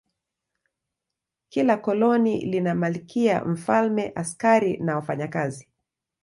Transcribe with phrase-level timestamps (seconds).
[1.49, 5.69] Kila koloni lina malkia, mfalme, askari na wafanyakazi.